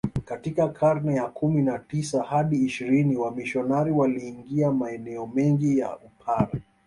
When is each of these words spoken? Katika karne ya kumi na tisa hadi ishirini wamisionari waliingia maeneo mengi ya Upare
Katika 0.25 0.67
karne 0.69 1.15
ya 1.15 1.27
kumi 1.27 1.61
na 1.61 1.79
tisa 1.79 2.23
hadi 2.23 2.65
ishirini 2.65 3.17
wamisionari 3.17 3.91
waliingia 3.91 4.71
maeneo 4.71 5.27
mengi 5.27 5.77
ya 5.79 5.97
Upare 5.97 6.61